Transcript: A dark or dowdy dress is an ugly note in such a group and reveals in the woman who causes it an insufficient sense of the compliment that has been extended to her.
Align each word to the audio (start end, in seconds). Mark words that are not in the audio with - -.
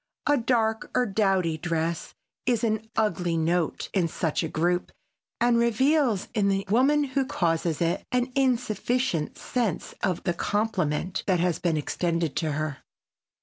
A 0.25 0.35
dark 0.35 0.89
or 0.95 1.05
dowdy 1.05 1.59
dress 1.59 2.15
is 2.47 2.63
an 2.63 2.89
ugly 2.95 3.37
note 3.37 3.87
in 3.93 4.07
such 4.07 4.41
a 4.41 4.47
group 4.49 4.91
and 5.39 5.59
reveals 5.59 6.27
in 6.33 6.47
the 6.49 6.65
woman 6.71 7.03
who 7.03 7.23
causes 7.23 7.81
it 7.83 8.03
an 8.11 8.31
insufficient 8.33 9.37
sense 9.37 9.93
of 10.01 10.23
the 10.23 10.33
compliment 10.33 11.21
that 11.27 11.39
has 11.39 11.59
been 11.59 11.77
extended 11.77 12.35
to 12.37 12.53
her. 12.53 12.79